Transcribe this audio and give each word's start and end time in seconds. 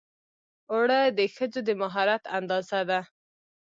اوړه 0.71 0.99
د 1.17 1.19
ښځو 1.35 1.59
د 1.67 1.69
مهارت 1.81 2.23
اندازه 2.37 2.79
ده 2.89 2.99